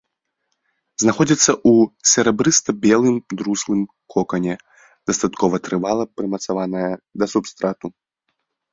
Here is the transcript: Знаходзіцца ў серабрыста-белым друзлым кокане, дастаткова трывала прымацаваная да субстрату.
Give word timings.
Знаходзіцца 1.03 1.45
ў 1.71 2.13
серабрыста-белым 2.13 3.15
друзлым 3.43 3.81
кокане, 4.17 4.55
дастаткова 5.13 5.55
трывала 5.71 6.03
прымацаваная 6.19 6.91
да 7.19 7.25
субстрату. 7.37 7.87